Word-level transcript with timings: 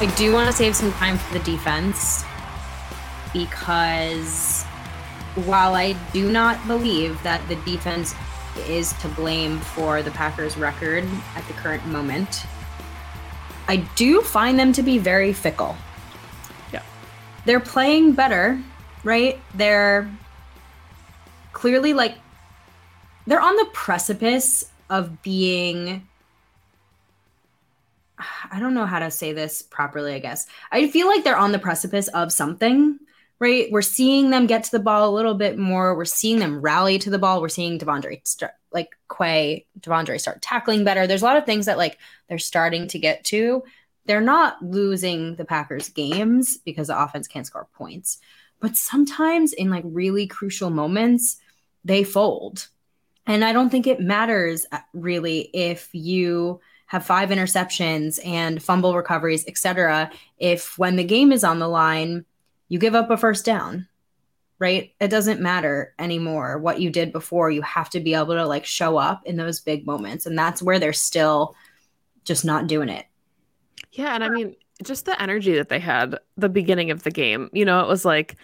I 0.00 0.06
do 0.16 0.32
want 0.32 0.48
to 0.48 0.52
save 0.52 0.76
some 0.76 0.92
time 0.92 1.18
for 1.18 1.36
the 1.36 1.44
defense 1.44 2.24
because 3.32 4.62
while 5.44 5.74
I 5.74 5.96
do 6.12 6.30
not 6.30 6.64
believe 6.68 7.20
that 7.24 7.46
the 7.48 7.56
defense 7.56 8.14
is 8.68 8.92
to 8.94 9.08
blame 9.08 9.58
for 9.58 10.02
the 10.02 10.12
Packers' 10.12 10.56
record 10.56 11.04
at 11.34 11.44
the 11.48 11.52
current 11.54 11.84
moment, 11.86 12.44
I 13.66 13.78
do 13.96 14.20
find 14.22 14.56
them 14.56 14.72
to 14.74 14.84
be 14.84 14.98
very 14.98 15.32
fickle. 15.32 15.76
Yeah. 16.72 16.82
They're 17.44 17.58
playing 17.58 18.12
better, 18.12 18.62
right? 19.02 19.40
They're 19.54 20.08
clearly 21.52 21.92
like 21.92 22.14
they're 23.26 23.40
on 23.40 23.56
the 23.56 23.68
precipice 23.72 24.70
of 24.90 25.22
being 25.22 26.07
I 28.50 28.58
don't 28.58 28.74
know 28.74 28.86
how 28.86 28.98
to 28.98 29.10
say 29.10 29.32
this 29.32 29.62
properly, 29.62 30.14
I 30.14 30.18
guess. 30.18 30.46
I 30.70 30.88
feel 30.88 31.06
like 31.06 31.24
they're 31.24 31.36
on 31.36 31.52
the 31.52 31.58
precipice 31.58 32.08
of 32.08 32.32
something, 32.32 32.98
right? 33.38 33.70
We're 33.70 33.82
seeing 33.82 34.30
them 34.30 34.46
get 34.46 34.64
to 34.64 34.70
the 34.70 34.80
ball 34.80 35.08
a 35.08 35.14
little 35.14 35.34
bit 35.34 35.58
more. 35.58 35.96
We're 35.96 36.04
seeing 36.04 36.38
them 36.38 36.60
rally 36.60 36.98
to 37.00 37.10
the 37.10 37.18
ball. 37.18 37.40
We're 37.40 37.48
seeing 37.48 37.78
De'Vondre 37.78 38.26
start 38.26 38.52
like 38.72 38.96
Quay, 39.16 39.66
De'Vondre 39.80 40.20
start 40.20 40.42
tackling 40.42 40.84
better. 40.84 41.06
There's 41.06 41.22
a 41.22 41.26
lot 41.26 41.36
of 41.36 41.46
things 41.46 41.66
that 41.66 41.78
like 41.78 41.98
they're 42.28 42.38
starting 42.38 42.88
to 42.88 42.98
get 42.98 43.24
to. 43.24 43.62
They're 44.06 44.20
not 44.20 44.62
losing 44.62 45.36
the 45.36 45.44
Packers 45.44 45.90
games 45.90 46.56
because 46.58 46.88
the 46.88 47.00
offense 47.00 47.28
can't 47.28 47.46
score 47.46 47.68
points. 47.74 48.18
But 48.60 48.76
sometimes 48.76 49.52
in 49.52 49.70
like 49.70 49.84
really 49.86 50.26
crucial 50.26 50.70
moments, 50.70 51.36
they 51.84 52.04
fold. 52.04 52.68
And 53.26 53.44
I 53.44 53.52
don't 53.52 53.68
think 53.70 53.86
it 53.86 54.00
matters 54.00 54.66
uh, 54.72 54.78
really 54.94 55.50
if 55.52 55.90
you 55.92 56.60
have 56.88 57.04
five 57.04 57.28
interceptions 57.28 58.18
and 58.26 58.62
fumble 58.62 58.96
recoveries, 58.96 59.46
etc. 59.46 60.10
If 60.38 60.76
when 60.78 60.96
the 60.96 61.04
game 61.04 61.32
is 61.32 61.44
on 61.44 61.58
the 61.58 61.68
line, 61.68 62.24
you 62.68 62.78
give 62.78 62.94
up 62.94 63.10
a 63.10 63.16
first 63.16 63.44
down, 63.44 63.86
right? 64.58 64.92
It 64.98 65.08
doesn't 65.08 65.40
matter 65.40 65.94
anymore 65.98 66.58
what 66.58 66.80
you 66.80 66.90
did 66.90 67.12
before. 67.12 67.50
You 67.50 67.62
have 67.62 67.90
to 67.90 68.00
be 68.00 68.14
able 68.14 68.34
to 68.34 68.46
like 68.46 68.64
show 68.64 68.96
up 68.96 69.26
in 69.26 69.36
those 69.36 69.60
big 69.60 69.86
moments. 69.86 70.24
And 70.24 70.36
that's 70.36 70.62
where 70.62 70.78
they're 70.78 70.94
still 70.94 71.54
just 72.24 72.44
not 72.44 72.66
doing 72.66 72.88
it. 72.88 73.04
Yeah. 73.92 74.14
And 74.14 74.24
I 74.24 74.30
mean, 74.30 74.56
just 74.82 75.04
the 75.04 75.20
energy 75.20 75.54
that 75.56 75.68
they 75.68 75.80
had 75.80 76.18
the 76.38 76.48
beginning 76.48 76.90
of 76.90 77.02
the 77.02 77.10
game, 77.10 77.50
you 77.52 77.66
know, 77.66 77.80
it 77.80 77.88
was 77.88 78.06
like 78.06 78.36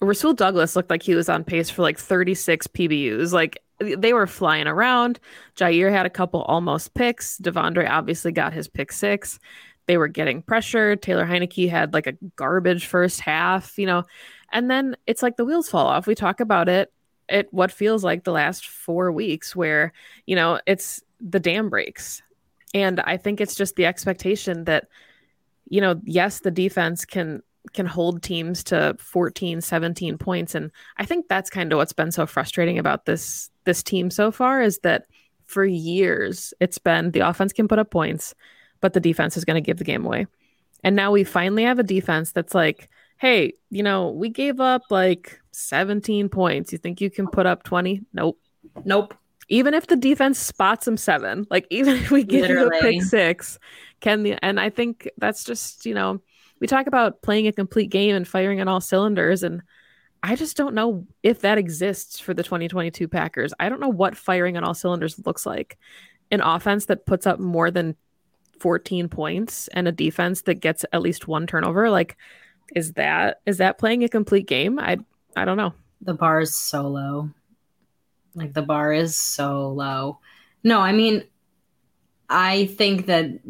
Rasul 0.00 0.34
Douglas 0.34 0.76
looked 0.76 0.90
like 0.90 1.02
he 1.02 1.16
was 1.16 1.28
on 1.28 1.42
pace 1.42 1.68
for 1.68 1.82
like 1.82 1.98
36 1.98 2.68
PBUs. 2.68 3.32
Like 3.32 3.58
they 3.78 4.12
were 4.12 4.26
flying 4.26 4.66
around. 4.66 5.20
Jaire 5.56 5.90
had 5.90 6.06
a 6.06 6.10
couple 6.10 6.42
almost 6.42 6.94
picks. 6.94 7.38
De'Vondre 7.38 7.88
obviously 7.88 8.32
got 8.32 8.52
his 8.52 8.68
pick 8.68 8.92
six. 8.92 9.38
They 9.86 9.96
were 9.96 10.08
getting 10.08 10.42
pressure. 10.42 10.96
Taylor 10.96 11.26
Heinicke 11.26 11.70
had 11.70 11.94
like 11.94 12.06
a 12.06 12.16
garbage 12.36 12.86
first 12.86 13.20
half, 13.20 13.78
you 13.78 13.86
know, 13.86 14.04
and 14.52 14.70
then 14.70 14.96
it's 15.06 15.22
like 15.22 15.36
the 15.36 15.44
wheels 15.44 15.68
fall 15.68 15.86
off. 15.86 16.06
We 16.06 16.14
talk 16.14 16.40
about 16.40 16.68
it 16.68 16.92
at 17.28 17.52
what 17.52 17.72
feels 17.72 18.04
like 18.04 18.24
the 18.24 18.32
last 18.32 18.66
four 18.66 19.12
weeks 19.12 19.54
where, 19.54 19.92
you 20.26 20.36
know, 20.36 20.60
it's 20.66 21.02
the 21.20 21.40
dam 21.40 21.68
breaks. 21.68 22.22
And 22.74 23.00
I 23.00 23.16
think 23.16 23.40
it's 23.40 23.54
just 23.54 23.76
the 23.76 23.86
expectation 23.86 24.64
that, 24.64 24.88
you 25.68 25.80
know, 25.80 26.00
yes, 26.04 26.40
the 26.40 26.50
defense 26.50 27.04
can 27.04 27.42
can 27.72 27.86
hold 27.86 28.22
teams 28.22 28.64
to 28.64 28.96
14 28.98 29.60
17 29.60 30.18
points 30.18 30.54
and 30.54 30.70
i 30.96 31.04
think 31.04 31.26
that's 31.28 31.50
kind 31.50 31.72
of 31.72 31.76
what's 31.76 31.92
been 31.92 32.12
so 32.12 32.26
frustrating 32.26 32.78
about 32.78 33.04
this 33.04 33.50
this 33.64 33.82
team 33.82 34.10
so 34.10 34.30
far 34.32 34.62
is 34.62 34.78
that 34.78 35.04
for 35.48 35.64
years 35.64 36.54
it's 36.60 36.78
been 36.78 37.10
the 37.10 37.20
offense 37.20 37.52
can 37.52 37.66
put 37.66 37.78
up 37.78 37.90
points, 37.90 38.34
but 38.80 38.92
the 38.92 39.00
defense 39.00 39.36
is 39.36 39.44
going 39.44 39.56
to 39.56 39.66
give 39.66 39.78
the 39.78 39.84
game 39.84 40.04
away. 40.04 40.26
And 40.84 40.94
now 40.94 41.10
we 41.10 41.24
finally 41.24 41.64
have 41.64 41.78
a 41.78 41.82
defense 41.82 42.32
that's 42.32 42.54
like, 42.54 42.88
hey, 43.16 43.54
you 43.70 43.82
know, 43.82 44.10
we 44.10 44.28
gave 44.28 44.60
up 44.60 44.82
like 44.90 45.40
17 45.50 46.28
points. 46.28 46.70
You 46.70 46.78
think 46.78 47.00
you 47.00 47.10
can 47.10 47.26
put 47.26 47.46
up 47.46 47.64
20? 47.64 48.02
Nope. 48.12 48.38
Nope. 48.84 49.14
Even 49.48 49.72
if 49.74 49.86
the 49.86 49.96
defense 49.96 50.38
spots 50.38 50.84
them 50.84 50.98
seven, 50.98 51.46
like 51.50 51.66
even 51.70 51.96
if 51.96 52.10
we 52.10 52.22
give 52.22 52.42
Literally. 52.42 52.76
you 52.76 52.90
a 52.90 52.92
pick 52.92 53.02
six, 53.02 53.58
can 54.00 54.22
the 54.22 54.36
and 54.44 54.60
I 54.60 54.70
think 54.70 55.08
that's 55.16 55.42
just, 55.42 55.86
you 55.86 55.94
know, 55.94 56.20
we 56.60 56.66
talk 56.66 56.86
about 56.86 57.22
playing 57.22 57.46
a 57.46 57.52
complete 57.52 57.90
game 57.90 58.14
and 58.14 58.26
firing 58.26 58.60
on 58.60 58.68
all 58.68 58.80
cylinders 58.80 59.42
and 59.42 59.62
I 60.22 60.34
just 60.34 60.56
don't 60.56 60.74
know 60.74 61.06
if 61.22 61.42
that 61.42 61.58
exists 61.58 62.18
for 62.18 62.34
the 62.34 62.42
2022 62.42 63.06
Packers. 63.06 63.54
I 63.60 63.68
don't 63.68 63.80
know 63.80 63.88
what 63.88 64.16
firing 64.16 64.56
on 64.56 64.64
all 64.64 64.74
cylinders 64.74 65.24
looks 65.24 65.46
like. 65.46 65.78
An 66.30 66.40
offense 66.40 66.86
that 66.86 67.06
puts 67.06 67.26
up 67.26 67.38
more 67.38 67.70
than 67.70 67.94
14 68.58 69.08
points 69.08 69.68
and 69.68 69.86
a 69.86 69.92
defense 69.92 70.42
that 70.42 70.54
gets 70.56 70.84
at 70.92 71.02
least 71.02 71.28
one 71.28 71.46
turnover. 71.46 71.88
Like, 71.88 72.16
is 72.74 72.94
that 72.94 73.40
is 73.46 73.58
that 73.58 73.78
playing 73.78 74.04
a 74.04 74.08
complete 74.08 74.46
game? 74.46 74.78
I 74.78 74.98
I 75.36 75.44
don't 75.44 75.56
know. 75.56 75.72
The 76.02 76.14
bar 76.14 76.40
is 76.40 76.56
so 76.56 76.88
low. 76.88 77.30
Like 78.34 78.52
the 78.52 78.62
bar 78.62 78.92
is 78.92 79.16
so 79.16 79.68
low. 79.68 80.18
No, 80.62 80.80
I 80.80 80.92
mean, 80.92 81.24
I 82.28 82.66
think 82.66 83.06
that 83.06 83.40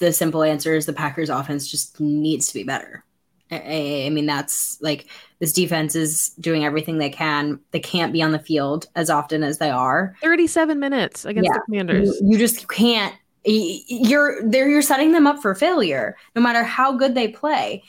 the 0.00 0.12
simple 0.12 0.42
answer 0.42 0.74
is 0.74 0.86
the 0.86 0.92
Packers 0.92 1.28
offense 1.28 1.68
just 1.68 2.00
needs 2.00 2.46
to 2.48 2.54
be 2.54 2.64
better. 2.64 3.04
I, 3.50 4.04
I, 4.06 4.10
mean, 4.10 4.26
that's 4.26 4.80
like 4.80 5.06
this 5.38 5.52
defense 5.52 5.94
is 5.94 6.30
doing 6.40 6.64
everything 6.64 6.98
they 6.98 7.10
can. 7.10 7.60
They 7.70 7.80
can't 7.80 8.12
be 8.12 8.22
on 8.22 8.32
the 8.32 8.38
field 8.38 8.88
as 8.96 9.08
often 9.08 9.42
as 9.42 9.58
they 9.58 9.70
are. 9.70 10.16
37 10.22 10.80
minutes 10.80 11.24
against 11.24 11.48
yeah. 11.48 11.54
the 11.54 11.62
Commanders. 11.64 12.20
You, 12.20 12.32
you 12.32 12.38
just 12.38 12.68
can't. 12.68 13.14
You're 13.44 14.42
there. 14.48 14.68
You're 14.68 14.82
setting 14.82 15.12
them 15.12 15.26
up 15.26 15.40
for 15.40 15.54
failure, 15.54 16.16
no 16.34 16.42
matter 16.42 16.64
how 16.64 16.96
good 16.96 17.14
they 17.14 17.28
play. 17.28 17.84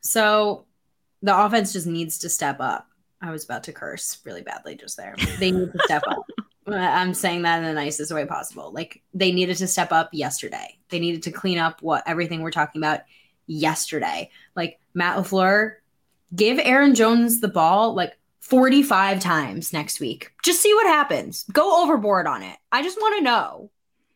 So 0.00 0.66
the 1.22 1.36
offense 1.36 1.72
just 1.72 1.86
needs 1.86 2.18
to 2.18 2.28
step 2.28 2.58
up. 2.60 2.86
I 3.20 3.30
was 3.30 3.44
about 3.44 3.64
to 3.64 3.72
curse 3.72 4.18
really 4.24 4.42
badly 4.42 4.76
just 4.76 4.96
there. 4.96 5.16
They 5.40 5.50
need 5.50 5.72
to 5.72 5.78
step 5.84 6.04
up. 6.06 6.24
I'm 6.66 7.14
saying 7.14 7.42
that 7.42 7.58
in 7.58 7.64
the 7.64 7.74
nicest 7.74 8.12
way 8.12 8.24
possible. 8.24 8.72
Like 8.72 9.02
they 9.12 9.32
needed 9.32 9.56
to 9.58 9.66
step 9.66 9.92
up 9.92 10.10
yesterday. 10.12 10.78
They 10.88 10.98
needed 10.98 11.22
to 11.24 11.30
clean 11.30 11.58
up 11.58 11.82
what 11.82 12.02
everything 12.06 12.40
we're 12.40 12.50
talking 12.50 12.80
about 12.80 13.00
yesterday. 13.46 14.30
Like 14.56 14.78
Matt 14.94 15.18
LaFleur, 15.18 15.76
give 16.34 16.58
Aaron 16.58 16.94
Jones 16.94 17.40
the 17.40 17.48
ball 17.48 17.94
like 17.94 18.16
45 18.40 19.20
times 19.20 19.72
next 19.72 20.00
week. 20.00 20.32
Just 20.42 20.62
see 20.62 20.72
what 20.74 20.86
happens. 20.86 21.44
Go 21.52 21.82
overboard 21.82 22.26
on 22.26 22.42
it. 22.42 22.56
I 22.72 22.82
just 22.82 22.98
want 22.98 23.16
to 23.18 23.24
know 23.24 23.70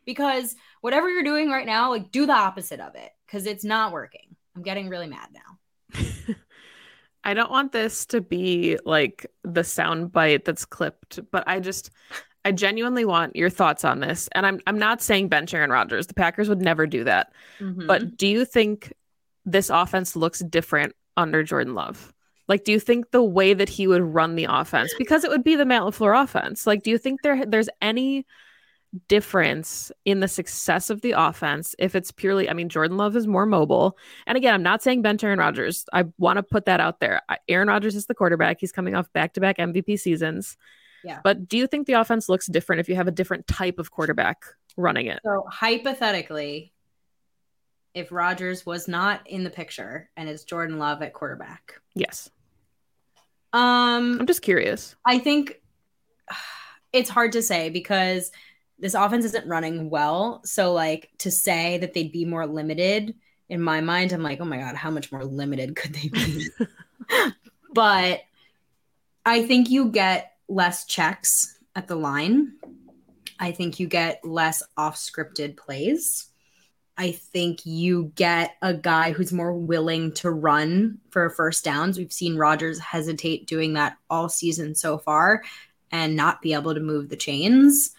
because 0.04 0.54
whatever 0.80 1.10
you're 1.10 1.22
doing 1.22 1.50
right 1.50 1.66
now, 1.66 1.90
like 1.90 2.10
do 2.10 2.26
the 2.26 2.32
opposite 2.32 2.80
of 2.80 2.94
it 2.94 3.10
because 3.26 3.46
it's 3.46 3.64
not 3.64 3.92
working. 3.92 4.36
I'm 4.56 4.62
getting 4.62 4.88
really 4.88 5.06
mad 5.06 5.28
now. 5.32 6.34
I 7.24 7.34
don't 7.34 7.50
want 7.50 7.72
this 7.72 8.06
to 8.06 8.20
be 8.20 8.78
like 8.84 9.26
the 9.44 9.64
sound 9.64 10.12
bite 10.12 10.44
that's 10.44 10.64
clipped, 10.64 11.20
but 11.30 11.44
I 11.46 11.60
just 11.60 11.90
I 12.48 12.52
genuinely 12.52 13.04
want 13.04 13.36
your 13.36 13.50
thoughts 13.50 13.84
on 13.84 14.00
this. 14.00 14.26
And 14.32 14.46
I'm 14.46 14.58
I'm 14.66 14.78
not 14.78 15.02
saying 15.02 15.28
bench 15.28 15.52
Aaron 15.52 15.70
Rodgers. 15.70 16.06
The 16.06 16.14
Packers 16.14 16.48
would 16.48 16.62
never 16.62 16.86
do 16.86 17.04
that. 17.04 17.32
Mhm. 17.60 17.86
But 17.86 18.16
do 18.16 18.26
you 18.26 18.46
think 18.46 18.92
this 19.44 19.68
offense 19.68 20.16
looks 20.16 20.38
different 20.40 20.94
under 21.14 21.42
Jordan 21.42 21.74
Love? 21.74 22.14
Like, 22.48 22.64
do 22.64 22.72
you 22.72 22.80
think 22.80 23.10
the 23.10 23.22
way 23.22 23.52
that 23.52 23.68
he 23.68 23.86
would 23.86 24.00
run 24.00 24.34
the 24.34 24.46
offense, 24.48 24.94
because 24.96 25.24
it 25.24 25.30
would 25.30 25.44
be 25.44 25.56
the 25.56 25.66
Matt 25.66 25.82
LaFleur 25.82 26.22
offense, 26.24 26.66
like, 26.66 26.82
do 26.82 26.90
you 26.90 26.96
think 26.96 27.20
there 27.20 27.44
there's 27.44 27.68
any 27.82 28.24
difference 29.08 29.92
in 30.06 30.20
the 30.20 30.28
success 30.28 30.88
of 30.88 31.02
the 31.02 31.12
offense 31.12 31.74
if 31.78 31.94
it's 31.94 32.10
purely, 32.10 32.48
I 32.48 32.54
mean, 32.54 32.70
Jordan 32.70 32.96
Love 32.96 33.16
is 33.16 33.26
more 33.26 33.44
mobile. 33.44 33.98
And 34.26 34.38
again, 34.38 34.54
I'm 34.54 34.62
not 34.62 34.82
saying 34.82 35.02
bench 35.02 35.22
Aaron 35.22 35.38
Rodgers. 35.38 35.84
I 35.92 36.04
want 36.16 36.38
to 36.38 36.42
put 36.42 36.64
that 36.64 36.80
out 36.80 36.98
there. 36.98 37.20
Aaron 37.48 37.68
Rodgers 37.68 37.94
is 37.94 38.06
the 38.06 38.14
quarterback. 38.14 38.56
He's 38.60 38.72
coming 38.72 38.94
off 38.94 39.12
back 39.12 39.34
to 39.34 39.42
back 39.42 39.58
MVP 39.58 39.98
seasons. 39.98 40.56
Yeah. 41.04 41.20
But 41.22 41.48
do 41.48 41.56
you 41.56 41.66
think 41.66 41.86
the 41.86 41.94
offense 41.94 42.28
looks 42.28 42.46
different 42.46 42.80
if 42.80 42.88
you 42.88 42.96
have 42.96 43.08
a 43.08 43.12
different 43.12 43.46
type 43.46 43.78
of 43.78 43.90
quarterback 43.90 44.42
running 44.76 45.06
it? 45.06 45.20
So 45.24 45.44
hypothetically, 45.50 46.72
if 47.94 48.12
Rodgers 48.12 48.66
was 48.66 48.88
not 48.88 49.26
in 49.26 49.44
the 49.44 49.50
picture 49.50 50.10
and 50.16 50.28
it's 50.28 50.44
Jordan 50.44 50.78
Love 50.78 51.02
at 51.02 51.12
quarterback, 51.12 51.80
Yes. 51.94 52.30
um, 53.52 54.18
I'm 54.20 54.26
just 54.26 54.42
curious. 54.42 54.94
I 55.04 55.18
think 55.18 55.60
it's 56.92 57.10
hard 57.10 57.32
to 57.32 57.42
say 57.42 57.70
because 57.70 58.30
this 58.78 58.94
offense 58.94 59.24
isn't 59.24 59.46
running 59.46 59.90
well. 59.90 60.40
So, 60.44 60.72
like, 60.72 61.10
to 61.18 61.30
say 61.30 61.78
that 61.78 61.94
they'd 61.94 62.12
be 62.12 62.24
more 62.24 62.46
limited 62.46 63.14
in 63.48 63.62
my 63.62 63.80
mind, 63.80 64.12
I'm 64.12 64.22
like, 64.22 64.40
oh 64.40 64.44
my 64.44 64.58
God, 64.58 64.76
how 64.76 64.90
much 64.90 65.10
more 65.10 65.24
limited 65.24 65.74
could 65.74 65.94
they 65.94 66.08
be? 66.08 66.48
but 67.74 68.20
I 69.24 69.42
think 69.46 69.70
you 69.70 69.90
get 69.90 70.32
less 70.48 70.84
checks 70.84 71.58
at 71.74 71.88
the 71.88 71.96
line. 71.96 72.54
I 73.38 73.52
think 73.52 73.78
you 73.78 73.86
get 73.86 74.24
less 74.24 74.62
off 74.76 74.96
scripted 74.96 75.56
plays. 75.56 76.26
I 76.96 77.12
think 77.12 77.64
you 77.64 78.10
get 78.16 78.56
a 78.60 78.74
guy 78.74 79.12
who's 79.12 79.32
more 79.32 79.52
willing 79.52 80.12
to 80.14 80.30
run 80.30 80.98
for 81.10 81.30
first 81.30 81.64
downs. 81.64 81.96
We've 81.96 82.12
seen 82.12 82.36
Rodgers 82.36 82.80
hesitate 82.80 83.46
doing 83.46 83.74
that 83.74 83.96
all 84.10 84.28
season 84.28 84.74
so 84.74 84.98
far 84.98 85.44
and 85.92 86.16
not 86.16 86.42
be 86.42 86.54
able 86.54 86.74
to 86.74 86.80
move 86.80 87.08
the 87.08 87.16
chains. 87.16 87.92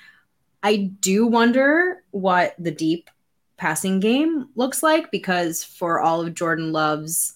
I 0.62 0.92
do 1.00 1.26
wonder 1.26 2.04
what 2.12 2.56
the 2.60 2.72
deep 2.72 3.10
passing 3.56 4.02
game 4.02 4.50
looks 4.56 4.84
like 4.84 5.12
because 5.12 5.64
for 5.64 6.02
all 6.02 6.22
of 6.22 6.34
Jordan 6.34 6.74
Love's 6.74 7.36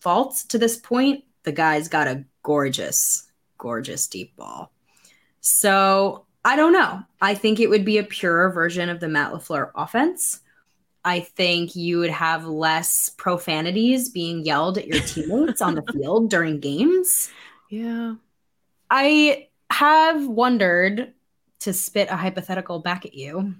faults 0.00 0.44
to 0.46 0.58
this 0.58 0.76
point, 0.76 1.24
the 1.44 1.52
guy's 1.52 1.88
got 1.88 2.08
a 2.08 2.24
gorgeous, 2.42 3.25
gorgeous 3.58 4.06
deep 4.06 4.36
ball. 4.36 4.72
So 5.40 6.26
I 6.44 6.56
don't 6.56 6.72
know. 6.72 7.02
I 7.20 7.34
think 7.34 7.60
it 7.60 7.68
would 7.68 7.84
be 7.84 7.98
a 7.98 8.04
purer 8.04 8.50
version 8.50 8.88
of 8.88 9.00
the 9.00 9.08
Matt 9.08 9.32
LaFleur 9.32 9.70
offense. 9.74 10.40
I 11.04 11.20
think 11.20 11.76
you 11.76 11.98
would 11.98 12.10
have 12.10 12.46
less 12.46 13.10
profanities 13.16 14.08
being 14.08 14.44
yelled 14.44 14.78
at 14.78 14.86
your 14.86 15.00
teammates 15.06 15.62
on 15.62 15.74
the 15.74 15.82
field 15.92 16.30
during 16.30 16.60
games. 16.60 17.30
Yeah. 17.70 18.14
I 18.90 19.48
have 19.70 20.26
wondered 20.26 21.12
to 21.60 21.72
spit 21.72 22.08
a 22.10 22.16
hypothetical 22.16 22.80
back 22.80 23.04
at 23.06 23.14
you. 23.14 23.54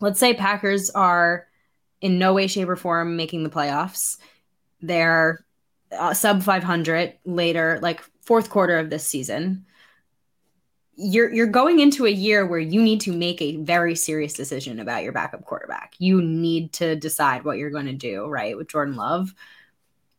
Let's 0.00 0.20
say 0.20 0.34
Packers 0.34 0.90
are 0.90 1.46
in 2.00 2.18
no 2.18 2.34
way, 2.34 2.46
shape, 2.46 2.68
or 2.68 2.76
form 2.76 3.16
making 3.16 3.42
the 3.42 3.50
playoffs. 3.50 4.18
They're 4.80 5.44
uh, 5.92 6.14
sub 6.14 6.42
500 6.42 7.14
later, 7.24 7.78
like 7.82 8.02
fourth 8.26 8.50
quarter 8.50 8.78
of 8.78 8.90
this 8.90 9.06
season. 9.06 9.64
You're 10.98 11.32
you're 11.32 11.46
going 11.46 11.80
into 11.80 12.06
a 12.06 12.10
year 12.10 12.46
where 12.46 12.58
you 12.58 12.82
need 12.82 13.00
to 13.02 13.12
make 13.12 13.40
a 13.40 13.56
very 13.56 13.94
serious 13.94 14.32
decision 14.32 14.80
about 14.80 15.02
your 15.02 15.12
backup 15.12 15.44
quarterback. 15.44 15.94
You 15.98 16.22
need 16.22 16.72
to 16.74 16.96
decide 16.96 17.44
what 17.44 17.58
you're 17.58 17.70
going 17.70 17.86
to 17.86 17.92
do, 17.92 18.26
right? 18.26 18.56
With 18.56 18.68
Jordan 18.68 18.96
Love, 18.96 19.34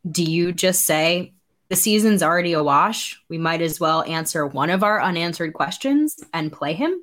do 0.08 0.24
you 0.24 0.52
just 0.52 0.86
say 0.86 1.34
the 1.68 1.76
season's 1.76 2.22
already 2.22 2.54
a 2.54 2.62
wash. 2.62 3.20
We 3.28 3.36
might 3.36 3.60
as 3.60 3.78
well 3.78 4.02
answer 4.04 4.46
one 4.46 4.70
of 4.70 4.82
our 4.82 5.02
unanswered 5.02 5.52
questions 5.52 6.18
and 6.32 6.52
play 6.52 6.72
him. 6.72 7.02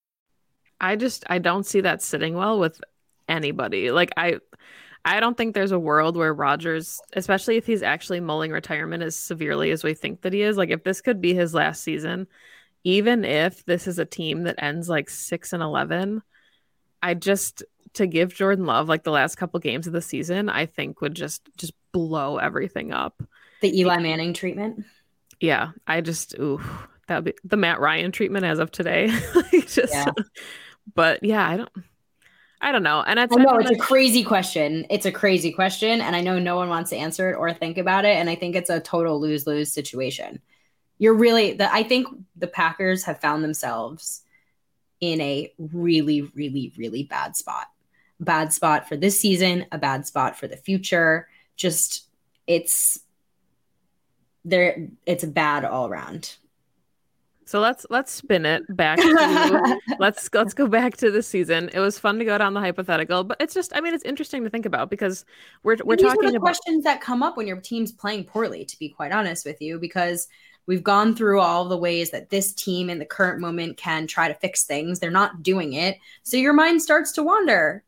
I 0.81 0.95
just 0.97 1.23
I 1.29 1.37
don't 1.37 1.65
see 1.65 1.81
that 1.81 2.01
sitting 2.01 2.33
well 2.33 2.59
with 2.59 2.81
anybody. 3.29 3.91
Like 3.91 4.11
I 4.17 4.39
I 5.05 5.19
don't 5.19 5.37
think 5.37 5.53
there's 5.53 5.71
a 5.71 5.79
world 5.79 6.17
where 6.17 6.33
Rodgers, 6.33 6.99
especially 7.13 7.57
if 7.57 7.65
he's 7.65 7.83
actually 7.83 8.19
mulling 8.19 8.51
retirement 8.51 9.03
as 9.03 9.15
severely 9.15 9.71
as 9.71 9.83
we 9.83 9.93
think 9.93 10.21
that 10.21 10.33
he 10.33 10.41
is, 10.41 10.57
like 10.57 10.69
if 10.69 10.83
this 10.83 11.01
could 11.01 11.21
be 11.21 11.33
his 11.33 11.53
last 11.53 11.83
season, 11.83 12.27
even 12.83 13.23
if 13.23 13.63
this 13.65 13.87
is 13.87 13.99
a 13.99 14.05
team 14.05 14.43
that 14.43 14.61
ends 14.61 14.89
like 14.89 15.09
6 15.09 15.53
and 15.53 15.63
11, 15.63 16.21
I 17.01 17.13
just 17.13 17.63
to 17.93 18.07
give 18.07 18.33
Jordan 18.33 18.65
Love 18.65 18.87
like 18.87 19.03
the 19.03 19.11
last 19.11 19.35
couple 19.35 19.59
games 19.59 19.87
of 19.87 19.93
the 19.93 20.01
season, 20.01 20.49
I 20.49 20.65
think 20.65 21.01
would 21.01 21.15
just 21.15 21.49
just 21.57 21.73
blow 21.91 22.37
everything 22.37 22.91
up. 22.91 23.21
The 23.61 23.77
Eli 23.79 23.99
Manning 23.99 24.33
treatment. 24.33 24.85
Yeah, 25.39 25.71
I 25.87 26.01
just 26.01 26.35
ooh, 26.39 26.61
that 27.07 27.15
would 27.15 27.25
be 27.25 27.33
the 27.43 27.57
Matt 27.57 27.79
Ryan 27.79 28.11
treatment 28.11 28.45
as 28.45 28.59
of 28.59 28.71
today. 28.71 29.11
Like, 29.35 29.67
just 29.67 29.93
Yeah. 29.93 30.11
But 30.93 31.23
yeah, 31.23 31.47
I 31.47 31.57
don't 31.57 31.71
I 32.61 32.71
don't 32.71 32.83
know. 32.83 33.01
And 33.01 33.19
it's, 33.19 33.35
I 33.35 33.41
know 33.41 33.57
it's 33.57 33.71
a 33.71 33.75
crazy 33.75 34.23
question. 34.23 34.85
It's 34.89 35.07
a 35.07 35.11
crazy 35.11 35.51
question, 35.51 35.99
and 35.99 36.15
I 36.15 36.21
know 36.21 36.37
no 36.37 36.55
one 36.55 36.69
wants 36.69 36.91
to 36.91 36.95
answer 36.95 37.31
it 37.31 37.35
or 37.35 37.51
think 37.53 37.77
about 37.77 38.05
it. 38.05 38.15
And 38.17 38.29
I 38.29 38.35
think 38.35 38.55
it's 38.55 38.69
a 38.69 38.79
total 38.79 39.19
lose 39.19 39.47
lose 39.47 39.73
situation. 39.73 40.39
You're 40.99 41.15
really 41.15 41.53
the. 41.53 41.73
I 41.73 41.83
think 41.83 42.07
the 42.35 42.47
Packers 42.47 43.03
have 43.05 43.19
found 43.19 43.43
themselves 43.43 44.21
in 44.99 45.19
a 45.21 45.51
really, 45.57 46.21
really, 46.21 46.71
really 46.77 47.03
bad 47.03 47.35
spot. 47.35 47.65
Bad 48.19 48.53
spot 48.53 48.87
for 48.87 48.95
this 48.95 49.19
season. 49.19 49.65
A 49.71 49.79
bad 49.79 50.05
spot 50.05 50.37
for 50.37 50.47
the 50.47 50.57
future. 50.57 51.27
Just 51.55 52.07
it's 52.45 52.99
there. 54.45 54.87
It's 55.07 55.25
bad 55.25 55.65
all 55.65 55.87
around. 55.87 56.35
So 57.51 57.59
let's 57.59 57.85
let's 57.89 58.13
spin 58.13 58.45
it 58.45 58.63
back 58.77 58.97
to 58.97 59.77
let's 59.99 60.29
let's 60.33 60.53
go 60.53 60.67
back 60.67 60.95
to 60.95 61.11
the 61.11 61.21
season. 61.21 61.69
It 61.73 61.79
was 61.81 61.99
fun 61.99 62.17
to 62.19 62.23
go 62.23 62.37
down 62.37 62.53
the 62.53 62.61
hypothetical, 62.61 63.25
but 63.25 63.35
it's 63.41 63.53
just 63.53 63.75
I 63.75 63.81
mean 63.81 63.93
it's 63.93 64.05
interesting 64.05 64.45
to 64.45 64.49
think 64.49 64.65
about 64.65 64.89
because 64.89 65.25
we're 65.61 65.75
we're 65.83 65.97
These 65.97 66.05
are 66.05 66.15
talking 66.15 66.29
the 66.29 66.37
about 66.37 66.45
questions 66.45 66.85
that 66.85 67.01
come 67.01 67.21
up 67.21 67.35
when 67.35 67.47
your 67.47 67.59
team's 67.59 67.91
playing 67.91 68.23
poorly, 68.23 68.63
to 68.63 68.79
be 68.79 68.87
quite 68.87 69.11
honest 69.11 69.45
with 69.45 69.61
you, 69.61 69.79
because 69.79 70.29
we've 70.65 70.81
gone 70.81 71.13
through 71.13 71.41
all 71.41 71.67
the 71.67 71.75
ways 71.75 72.11
that 72.11 72.29
this 72.29 72.53
team 72.53 72.89
in 72.89 72.99
the 72.99 73.05
current 73.05 73.41
moment 73.41 73.75
can 73.75 74.07
try 74.07 74.29
to 74.29 74.33
fix 74.33 74.63
things. 74.63 74.99
They're 74.99 75.11
not 75.11 75.43
doing 75.43 75.73
it. 75.73 75.97
So 76.23 76.37
your 76.37 76.53
mind 76.53 76.81
starts 76.81 77.11
to 77.13 77.23
wander. 77.23 77.83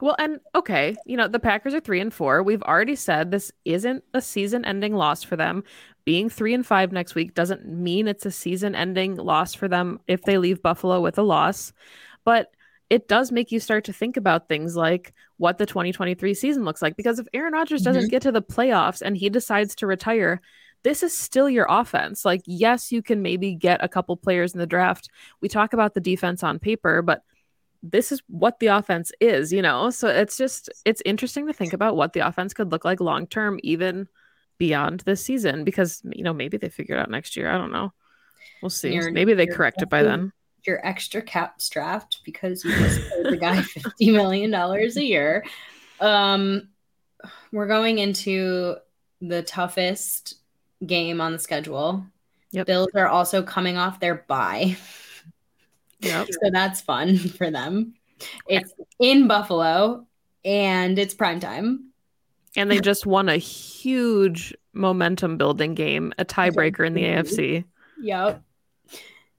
Well, 0.00 0.16
and 0.18 0.40
okay, 0.54 0.96
you 1.06 1.16
know, 1.16 1.28
the 1.28 1.38
Packers 1.38 1.72
are 1.72 1.80
three 1.80 2.00
and 2.00 2.12
four. 2.12 2.42
We've 2.42 2.62
already 2.62 2.96
said 2.96 3.30
this 3.30 3.52
isn't 3.64 4.04
a 4.12 4.20
season 4.20 4.64
ending 4.64 4.94
loss 4.94 5.22
for 5.22 5.36
them. 5.36 5.64
Being 6.04 6.28
three 6.28 6.54
and 6.54 6.66
five 6.66 6.92
next 6.92 7.14
week 7.14 7.34
doesn't 7.34 7.66
mean 7.66 8.08
it's 8.08 8.26
a 8.26 8.30
season 8.30 8.74
ending 8.74 9.16
loss 9.16 9.54
for 9.54 9.68
them 9.68 10.00
if 10.06 10.22
they 10.22 10.38
leave 10.38 10.62
Buffalo 10.62 11.00
with 11.00 11.18
a 11.18 11.22
loss. 11.22 11.72
But 12.24 12.50
it 12.90 13.08
does 13.08 13.32
make 13.32 13.50
you 13.50 13.60
start 13.60 13.84
to 13.84 13.92
think 13.92 14.16
about 14.16 14.48
things 14.48 14.76
like 14.76 15.14
what 15.38 15.58
the 15.58 15.66
2023 15.66 16.34
season 16.34 16.64
looks 16.64 16.82
like. 16.82 16.96
Because 16.96 17.18
if 17.18 17.26
Aaron 17.32 17.54
Rodgers 17.54 17.82
doesn't 17.82 18.02
mm-hmm. 18.02 18.10
get 18.10 18.22
to 18.22 18.32
the 18.32 18.42
playoffs 18.42 19.02
and 19.02 19.16
he 19.16 19.30
decides 19.30 19.74
to 19.76 19.86
retire, 19.86 20.40
this 20.82 21.02
is 21.02 21.16
still 21.16 21.48
your 21.48 21.66
offense. 21.68 22.24
Like, 22.24 22.42
yes, 22.44 22.92
you 22.92 23.02
can 23.02 23.22
maybe 23.22 23.54
get 23.54 23.82
a 23.82 23.88
couple 23.88 24.16
players 24.16 24.52
in 24.52 24.60
the 24.60 24.66
draft. 24.66 25.08
We 25.40 25.48
talk 25.48 25.72
about 25.72 25.94
the 25.94 26.00
defense 26.00 26.42
on 26.42 26.58
paper, 26.58 27.00
but 27.00 27.22
this 27.82 28.12
is 28.12 28.22
what 28.28 28.60
the 28.60 28.66
offense 28.68 29.10
is, 29.18 29.52
you 29.52 29.62
know? 29.62 29.90
So 29.90 30.08
it's 30.08 30.36
just, 30.36 30.68
it's 30.84 31.02
interesting 31.04 31.46
to 31.46 31.52
think 31.54 31.72
about 31.72 31.96
what 31.96 32.12
the 32.12 32.20
offense 32.20 32.52
could 32.52 32.70
look 32.70 32.84
like 32.84 33.00
long 33.00 33.26
term, 33.26 33.58
even 33.62 34.08
beyond 34.58 35.00
this 35.00 35.24
season, 35.24 35.64
because, 35.64 36.02
you 36.12 36.24
know, 36.24 36.32
maybe 36.32 36.56
they 36.56 36.68
figure 36.68 36.96
it 36.96 37.00
out 37.00 37.10
next 37.10 37.36
year. 37.36 37.50
I 37.50 37.58
don't 37.58 37.72
know. 37.72 37.92
We'll 38.62 38.70
see. 38.70 38.94
You're- 38.94 39.12
maybe 39.12 39.34
they 39.34 39.46
correct 39.46 39.82
it 39.82 39.88
by 39.90 40.02
then. 40.02 40.32
Your 40.66 40.84
extra 40.86 41.20
cap 41.20 41.60
strapped 41.60 42.24
because 42.24 42.64
you 42.64 42.74
just 42.74 43.00
paid 43.10 43.26
the 43.26 43.36
guy 43.36 43.60
fifty 43.62 44.10
million 44.10 44.50
dollars 44.50 44.96
a 44.96 45.04
year. 45.04 45.44
Um, 46.00 46.68
we're 47.52 47.66
going 47.66 47.98
into 47.98 48.76
the 49.20 49.42
toughest 49.42 50.36
game 50.86 51.20
on 51.20 51.32
the 51.32 51.38
schedule. 51.38 52.06
Yep. 52.52 52.66
Bills 52.66 52.88
are 52.94 53.08
also 53.08 53.42
coming 53.42 53.76
off 53.76 54.00
their 54.00 54.24
bye. 54.26 54.76
Yep. 56.00 56.28
So 56.30 56.50
that's 56.50 56.80
fun 56.80 57.16
for 57.18 57.50
them. 57.50 57.94
It's 58.48 58.72
in 58.98 59.26
Buffalo 59.26 60.06
and 60.44 60.98
it's 60.98 61.14
prime 61.14 61.40
time. 61.40 61.90
And 62.56 62.70
they 62.70 62.80
just 62.80 63.04
won 63.04 63.28
a 63.28 63.36
huge 63.36 64.54
momentum 64.72 65.36
building 65.36 65.74
game, 65.74 66.12
a 66.18 66.24
tiebreaker 66.24 66.86
in 66.86 66.94
the 66.94 67.02
AFC. 67.02 67.64
Yep. 68.00 68.42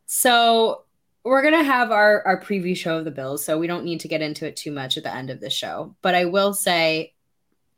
So 0.05 0.83
we're 1.23 1.41
gonna 1.41 1.63
have 1.63 1.91
our 1.91 2.21
our 2.25 2.39
preview 2.41 2.75
show 2.75 2.97
of 2.97 3.05
the 3.05 3.11
Bills, 3.11 3.43
so 3.43 3.57
we 3.57 3.67
don't 3.67 3.85
need 3.85 4.01
to 4.01 4.07
get 4.07 4.21
into 4.21 4.45
it 4.45 4.55
too 4.55 4.71
much 4.71 4.97
at 4.97 5.03
the 5.03 5.13
end 5.13 5.29
of 5.29 5.39
the 5.39 5.49
show. 5.49 5.95
But 6.01 6.15
I 6.15 6.25
will 6.25 6.53
say, 6.53 7.13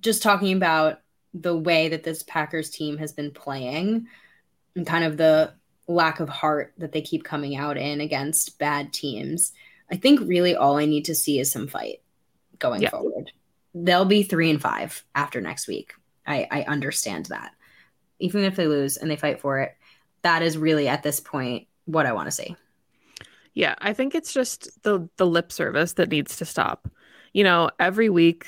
just 0.02 0.22
talking 0.22 0.56
about 0.56 1.00
the 1.34 1.56
way 1.56 1.90
that 1.90 2.04
this 2.04 2.24
Packers 2.24 2.70
team 2.70 2.98
has 2.98 3.14
been 3.14 3.32
playing 3.32 4.08
and 4.76 4.86
kind 4.88 5.04
of 5.04 5.18
the 5.18 5.54
lack 5.88 6.20
of 6.20 6.30
heart 6.30 6.74
that 6.78 6.92
they 6.92 7.02
keep 7.02 7.24
coming 7.24 7.56
out 7.56 7.78
in 7.78 8.02
against 8.02 8.60
bad 8.60 8.92
teams, 8.92 9.54
I 9.90 9.96
think 9.98 10.20
really 10.22 10.56
all 10.56 10.78
I 10.78 10.86
need 10.86 11.06
to 11.06 11.16
see 11.16 11.40
is 11.40 11.52
some 11.52 11.68
fight 11.68 12.02
going 12.60 12.82
Yeah. 12.82 12.90
forward. 12.90 13.32
They'll 13.84 14.06
be 14.06 14.24
three 14.24 14.50
and 14.50 14.62
five 14.62 15.04
after 15.16 15.42
next 15.42 15.68
week. 15.68 15.94
I, 16.26 16.48
I 16.52 16.62
understand 16.64 17.28
that. 17.28 17.52
Even 18.20 18.44
if 18.44 18.56
they 18.56 18.68
lose 18.68 18.98
and 18.98 19.10
they 19.10 19.16
fight 19.16 19.40
for 19.40 19.60
it, 19.60 19.76
that 20.24 20.42
is 20.42 20.58
really 20.58 20.88
at 20.88 21.04
this 21.04 21.20
point 21.20 21.68
what 21.86 22.06
I 22.06 22.14
want 22.14 22.28
to 22.28 22.32
see. 22.32 22.56
Yeah, 23.54 23.76
I 23.80 23.94
think 23.94 24.14
it's 24.14 24.34
just 24.34 24.84
the 24.84 25.10
the 25.18 25.26
lip 25.26 25.52
service 25.52 25.94
that 25.94 26.10
needs 26.10 26.38
to 26.38 26.46
stop. 26.46 26.90
You 27.34 27.44
know, 27.44 27.70
every 27.80 28.10
week 28.10 28.46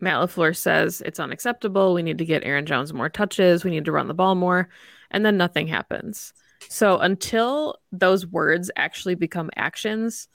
Matt 0.00 0.28
LaFleur 0.28 0.56
says 0.56 1.02
it's 1.04 1.20
unacceptable. 1.20 1.94
We 1.94 2.02
need 2.02 2.18
to 2.18 2.24
get 2.24 2.44
Aaron 2.44 2.66
Jones 2.66 2.92
more 2.92 3.08
touches. 3.08 3.64
We 3.64 3.70
need 3.70 3.84
to 3.84 3.92
run 3.92 4.08
the 4.08 4.14
ball 4.14 4.34
more. 4.34 4.68
And 5.10 5.24
then 5.24 5.36
nothing 5.36 5.66
happens. 5.66 6.32
So 6.68 6.98
until 6.98 7.76
those 7.92 8.26
words 8.26 8.70
actually 8.76 9.14
become 9.14 9.50
actions, 9.56 10.28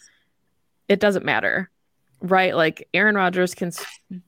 it 0.87 0.99
doesn't 0.99 1.25
matter. 1.25 1.69
Right? 2.21 2.55
Like 2.55 2.87
Aaron 2.93 3.15
Rodgers 3.15 3.53
can 3.53 3.71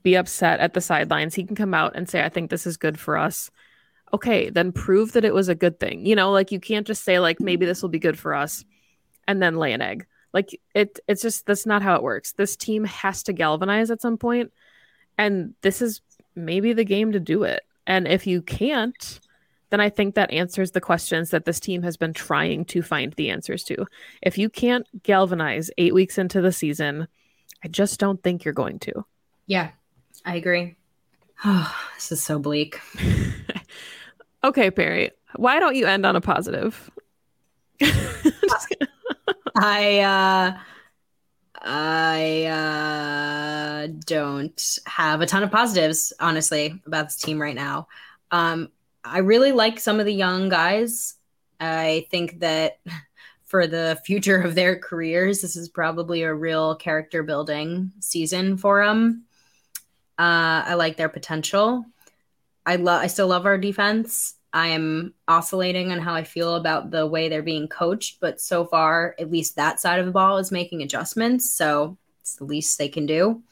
be 0.02 0.14
upset 0.14 0.60
at 0.60 0.74
the 0.74 0.80
sidelines. 0.80 1.34
He 1.34 1.44
can 1.44 1.56
come 1.56 1.74
out 1.74 1.96
and 1.96 2.08
say, 2.08 2.22
I 2.24 2.28
think 2.28 2.50
this 2.50 2.66
is 2.66 2.76
good 2.76 2.98
for 2.98 3.16
us. 3.16 3.50
Okay, 4.12 4.50
then 4.50 4.72
prove 4.72 5.12
that 5.12 5.24
it 5.24 5.34
was 5.34 5.48
a 5.48 5.54
good 5.54 5.80
thing. 5.80 6.06
You 6.06 6.16
know, 6.16 6.30
like 6.30 6.52
you 6.52 6.60
can't 6.60 6.86
just 6.86 7.04
say, 7.04 7.18
like, 7.18 7.40
maybe 7.40 7.66
this 7.66 7.82
will 7.82 7.88
be 7.88 7.98
good 7.98 8.18
for 8.18 8.34
us 8.34 8.64
and 9.26 9.42
then 9.42 9.56
lay 9.56 9.72
an 9.72 9.82
egg. 9.82 10.06
Like 10.32 10.58
it 10.74 10.98
it's 11.08 11.22
just 11.22 11.46
that's 11.46 11.66
not 11.66 11.82
how 11.82 11.94
it 11.96 12.02
works. 12.02 12.32
This 12.32 12.56
team 12.56 12.84
has 12.84 13.22
to 13.24 13.32
galvanize 13.32 13.90
at 13.90 14.02
some 14.02 14.18
point 14.18 14.52
and 15.16 15.54
this 15.62 15.80
is 15.82 16.00
maybe 16.34 16.72
the 16.72 16.84
game 16.84 17.12
to 17.12 17.20
do 17.20 17.42
it. 17.44 17.62
And 17.86 18.06
if 18.06 18.26
you 18.26 18.42
can't, 18.42 19.20
then 19.70 19.80
I 19.80 19.90
think 19.90 20.14
that 20.14 20.30
answers 20.30 20.70
the 20.70 20.80
questions 20.80 21.30
that 21.30 21.44
this 21.44 21.60
team 21.60 21.82
has 21.82 21.96
been 21.96 22.12
trying 22.12 22.64
to 22.66 22.82
find 22.82 23.12
the 23.14 23.30
answers 23.30 23.64
to. 23.64 23.86
If 24.22 24.38
you 24.38 24.48
can't 24.48 24.86
galvanize 25.02 25.70
8 25.76 25.94
weeks 25.94 26.18
into 26.18 26.40
the 26.40 26.52
season, 26.52 27.08
I 27.64 27.68
just 27.68 27.98
don't 27.98 28.22
think 28.22 28.44
you're 28.44 28.54
going 28.54 28.78
to. 28.80 29.04
Yeah, 29.46 29.70
I 30.24 30.36
agree. 30.36 30.76
Oh, 31.44 31.74
this 31.96 32.12
is 32.12 32.22
so 32.22 32.38
bleak. 32.38 32.80
Okay, 34.44 34.70
Perri, 34.70 35.10
why 35.36 35.58
don't 35.58 35.74
you 35.74 35.86
end 35.86 36.06
on 36.06 36.14
a 36.14 36.20
positive? 36.20 36.90
I 39.56 40.00
uh 40.00 40.58
I 41.60 42.44
uh 42.44 43.88
don't 44.06 44.78
have 44.86 45.20
a 45.20 45.26
ton 45.26 45.42
of 45.42 45.50
positives 45.50 46.12
honestly 46.20 46.80
about 46.86 47.06
this 47.06 47.16
team 47.16 47.40
right 47.40 47.54
now. 47.54 47.88
Um 48.30 48.68
I 49.04 49.18
really 49.18 49.52
like 49.52 49.80
some 49.80 49.98
of 49.98 50.06
the 50.06 50.14
young 50.14 50.48
guys. 50.48 51.14
I 51.58 52.06
think 52.10 52.40
that 52.40 52.78
for 53.48 53.66
the 53.66 53.98
future 54.04 54.40
of 54.40 54.54
their 54.54 54.78
careers, 54.78 55.40
this 55.40 55.56
is 55.56 55.70
probably 55.70 56.22
a 56.22 56.32
real 56.32 56.76
character 56.76 57.22
building 57.22 57.90
season 57.98 58.58
for 58.58 58.84
them. 58.84 59.24
Uh, 60.18 60.62
I 60.66 60.74
like 60.74 60.98
their 60.98 61.08
potential. 61.08 61.84
I 62.66 62.76
love. 62.76 63.02
I 63.02 63.06
still 63.06 63.28
love 63.28 63.46
our 63.46 63.56
defense. 63.56 64.34
I 64.52 64.68
am 64.68 65.14
oscillating 65.26 65.92
on 65.92 65.98
how 65.98 66.14
I 66.14 66.24
feel 66.24 66.56
about 66.56 66.90
the 66.90 67.06
way 67.06 67.28
they're 67.28 67.42
being 67.42 67.68
coached, 67.68 68.18
but 68.20 68.40
so 68.40 68.66
far, 68.66 69.14
at 69.18 69.30
least 69.30 69.56
that 69.56 69.80
side 69.80 70.00
of 70.00 70.06
the 70.06 70.12
ball 70.12 70.38
is 70.38 70.52
making 70.52 70.82
adjustments. 70.82 71.50
So 71.50 71.96
it's 72.20 72.36
the 72.36 72.44
least 72.44 72.76
they 72.76 72.88
can 72.88 73.06
do. 73.06 73.42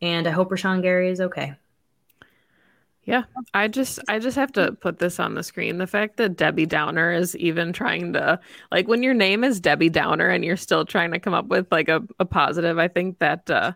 And 0.00 0.26
I 0.26 0.30
hope 0.30 0.50
Rashan 0.50 0.82
Gary 0.82 1.10
is 1.10 1.20
okay. 1.20 1.54
Yeah, 3.06 3.24
I 3.52 3.68
just 3.68 3.98
I 4.08 4.18
just 4.18 4.36
have 4.36 4.52
to 4.52 4.72
put 4.72 4.98
this 4.98 5.20
on 5.20 5.34
the 5.34 5.42
screen. 5.42 5.76
The 5.76 5.86
fact 5.86 6.16
that 6.16 6.36
Debbie 6.36 6.64
Downer 6.64 7.12
is 7.12 7.36
even 7.36 7.72
trying 7.72 8.14
to 8.14 8.40
like 8.72 8.88
when 8.88 9.02
your 9.02 9.12
name 9.12 9.44
is 9.44 9.60
Debbie 9.60 9.90
Downer 9.90 10.28
and 10.28 10.42
you're 10.44 10.56
still 10.56 10.86
trying 10.86 11.12
to 11.12 11.20
come 11.20 11.34
up 11.34 11.46
with 11.46 11.66
like 11.70 11.88
a, 11.88 12.02
a 12.18 12.24
positive, 12.24 12.78
I 12.78 12.88
think 12.88 13.18
that 13.18 13.50
uh 13.50 13.72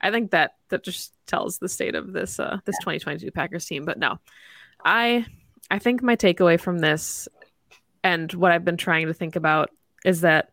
I 0.00 0.10
think 0.10 0.32
that 0.32 0.56
that 0.70 0.82
just 0.82 1.14
tells 1.26 1.58
the 1.58 1.68
state 1.68 1.94
of 1.94 2.12
this 2.12 2.40
uh 2.40 2.58
this 2.64 2.76
2022 2.78 3.30
Packers 3.30 3.66
team. 3.66 3.84
But 3.84 3.98
no. 3.98 4.18
I 4.84 5.26
I 5.70 5.78
think 5.78 6.02
my 6.02 6.16
takeaway 6.16 6.58
from 6.58 6.80
this 6.80 7.28
and 8.02 8.32
what 8.34 8.50
I've 8.50 8.64
been 8.64 8.76
trying 8.76 9.06
to 9.06 9.14
think 9.14 9.36
about 9.36 9.70
is 10.04 10.22
that 10.22 10.50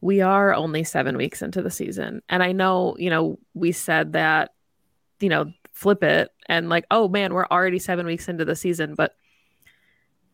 we 0.00 0.22
are 0.22 0.54
only 0.54 0.84
7 0.84 1.16
weeks 1.16 1.42
into 1.42 1.60
the 1.60 1.70
season. 1.70 2.22
And 2.28 2.42
I 2.42 2.52
know, 2.52 2.96
you 2.98 3.10
know, 3.10 3.38
we 3.52 3.72
said 3.72 4.14
that 4.14 4.52
you 5.20 5.28
know, 5.28 5.52
flip 5.72 6.02
it 6.02 6.30
and 6.46 6.68
like, 6.68 6.86
oh 6.90 7.08
man, 7.08 7.32
we're 7.32 7.46
already 7.46 7.78
seven 7.78 8.06
weeks 8.06 8.28
into 8.28 8.44
the 8.44 8.56
season, 8.56 8.94
but 8.94 9.14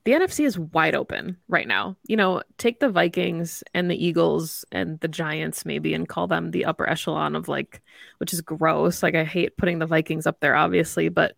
the 0.04 0.12
NFC 0.12 0.46
is 0.46 0.58
wide 0.58 0.94
open 0.94 1.36
right 1.48 1.68
now. 1.68 1.96
You 2.06 2.16
know, 2.16 2.42
take 2.56 2.80
the 2.80 2.88
Vikings 2.88 3.62
and 3.74 3.90
the 3.90 4.04
Eagles 4.04 4.64
and 4.72 4.98
the 5.00 5.08
Giants 5.08 5.66
maybe 5.66 5.92
and 5.92 6.08
call 6.08 6.26
them 6.26 6.50
the 6.50 6.64
upper 6.64 6.88
echelon 6.88 7.36
of 7.36 7.48
like, 7.48 7.82
which 8.18 8.32
is 8.32 8.40
gross. 8.40 9.02
Like 9.02 9.14
I 9.14 9.24
hate 9.24 9.56
putting 9.58 9.78
the 9.78 9.86
Vikings 9.86 10.26
up 10.26 10.40
there, 10.40 10.56
obviously, 10.56 11.10
but 11.10 11.34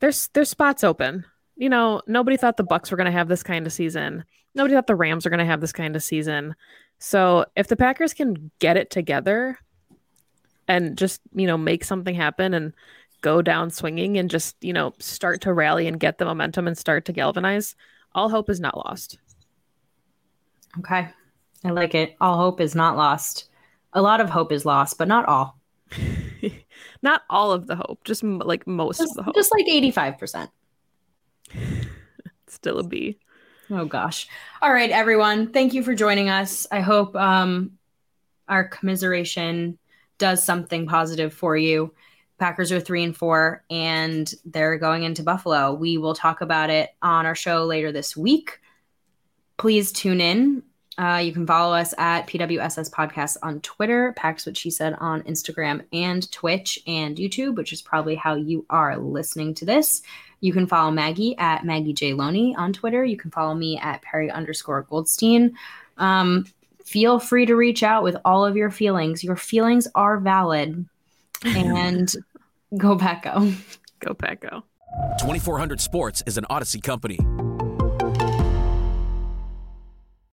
there's 0.00 0.28
there's 0.34 0.50
spots 0.50 0.82
open. 0.82 1.24
You 1.56 1.68
know, 1.68 2.02
nobody 2.06 2.36
thought 2.36 2.56
the 2.56 2.64
Bucs 2.64 2.90
were 2.90 2.96
going 2.96 3.06
to 3.06 3.12
have 3.12 3.28
this 3.28 3.44
kind 3.44 3.66
of 3.66 3.72
season. 3.72 4.24
Nobody 4.56 4.74
thought 4.74 4.88
the 4.88 4.96
Rams 4.96 5.24
were 5.24 5.30
going 5.30 5.38
to 5.38 5.44
have 5.44 5.60
this 5.60 5.72
kind 5.72 5.94
of 5.94 6.02
season. 6.02 6.56
So 6.98 7.44
if 7.54 7.68
the 7.68 7.76
Packers 7.76 8.14
can 8.14 8.50
get 8.58 8.76
it 8.76 8.90
together 8.90 9.58
and 10.66 10.96
just 10.96 11.20
you 11.34 11.46
know 11.46 11.58
make 11.58 11.84
something 11.84 12.14
happen 12.14 12.54
and 12.54 12.72
go 13.24 13.40
down 13.40 13.70
swinging 13.70 14.18
and 14.18 14.28
just 14.30 14.54
you 14.60 14.72
know 14.72 14.92
start 14.98 15.40
to 15.40 15.52
rally 15.52 15.86
and 15.88 15.98
get 15.98 16.18
the 16.18 16.24
momentum 16.24 16.68
and 16.68 16.76
start 16.78 17.06
to 17.06 17.12
galvanize 17.12 17.74
all 18.14 18.28
hope 18.28 18.50
is 18.50 18.60
not 18.60 18.76
lost 18.76 19.18
Okay. 20.78 21.08
I 21.64 21.70
like 21.70 21.94
it. 21.94 22.16
All 22.20 22.36
hope 22.36 22.60
is 22.60 22.74
not 22.74 22.96
lost. 22.96 23.48
A 23.92 24.02
lot 24.02 24.20
of 24.20 24.28
hope 24.28 24.52
is 24.52 24.66
lost, 24.66 24.98
but 24.98 25.08
not 25.08 25.26
all. 25.26 25.58
not 27.02 27.22
all 27.30 27.52
of 27.52 27.66
the 27.66 27.76
hope 27.76 28.02
just 28.04 28.24
m- 28.24 28.38
like 28.38 28.66
most 28.66 28.98
Just, 28.98 29.12
of 29.12 29.16
the 29.16 29.22
hope 29.22 29.34
just 29.34 29.52
like 29.52 29.66
85%. 29.66 30.48
still 32.48 32.78
a 32.78 32.82
b 32.82 33.18
Oh 33.70 33.86
gosh. 33.86 34.28
All 34.60 34.72
right, 34.72 34.90
everyone. 34.90 35.50
Thank 35.52 35.72
you 35.72 35.82
for 35.82 35.94
joining 35.94 36.28
us. 36.28 36.66
I 36.70 36.80
hope 36.80 37.16
um, 37.16 37.72
our 38.46 38.68
commiseration 38.68 39.78
does 40.18 40.44
something 40.44 40.86
positive 40.86 41.32
for 41.32 41.56
you. 41.56 41.94
Packers 42.38 42.72
are 42.72 42.80
three 42.80 43.04
and 43.04 43.16
four, 43.16 43.64
and 43.70 44.32
they're 44.44 44.78
going 44.78 45.04
into 45.04 45.22
Buffalo. 45.22 45.72
We 45.72 45.98
will 45.98 46.14
talk 46.14 46.40
about 46.40 46.70
it 46.70 46.90
on 47.00 47.26
our 47.26 47.34
show 47.34 47.64
later 47.64 47.92
this 47.92 48.16
week. 48.16 48.60
Please 49.56 49.92
tune 49.92 50.20
in. 50.20 50.62
Uh, 50.96 51.20
you 51.24 51.32
can 51.32 51.46
follow 51.46 51.74
us 51.74 51.92
at 51.98 52.26
PWSS 52.26 52.90
Podcast 52.90 53.36
on 53.42 53.60
Twitter, 53.60 54.12
Packs 54.16 54.46
What 54.46 54.56
She 54.56 54.70
Said 54.70 54.94
on 55.00 55.22
Instagram 55.22 55.84
and 55.92 56.30
Twitch 56.30 56.78
and 56.86 57.16
YouTube, 57.16 57.56
which 57.56 57.72
is 57.72 57.82
probably 57.82 58.14
how 58.14 58.34
you 58.34 58.64
are 58.70 58.96
listening 58.96 59.54
to 59.54 59.64
this. 59.64 60.02
You 60.40 60.52
can 60.52 60.66
follow 60.66 60.90
Maggie 60.90 61.36
at 61.38 61.64
Maggie 61.64 61.94
J. 61.94 62.12
Loney 62.12 62.54
on 62.56 62.72
Twitter. 62.72 63.04
You 63.04 63.16
can 63.16 63.30
follow 63.30 63.54
me 63.54 63.78
at 63.78 64.02
Perri 64.02 64.30
underscore 64.30 64.82
Goldstein. 64.82 65.56
Um, 65.98 66.46
feel 66.84 67.18
free 67.18 67.46
to 67.46 67.56
reach 67.56 67.82
out 67.82 68.02
with 68.02 68.16
all 68.24 68.44
of 68.44 68.56
your 68.56 68.70
feelings. 68.70 69.24
Your 69.24 69.36
feelings 69.36 69.88
are 69.94 70.18
valid. 70.18 70.86
And 71.44 72.14
go 72.76 72.94
back 72.94 73.24
go. 73.24 73.52
go 74.00 74.14
pack 74.14 74.40
go 74.40 74.64
2400 75.18 75.80
Sports 75.80 76.22
is 76.26 76.38
an 76.38 76.44
Audacy 76.50 76.82
company. 76.82 77.18